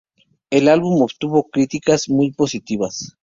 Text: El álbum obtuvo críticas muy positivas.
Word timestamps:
El 0.49 0.67
álbum 0.67 1.03
obtuvo 1.03 1.43
críticas 1.51 2.09
muy 2.09 2.31
positivas. 2.31 3.15